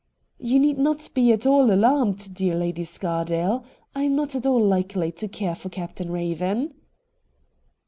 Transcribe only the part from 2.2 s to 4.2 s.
dear Lady Scardale. I am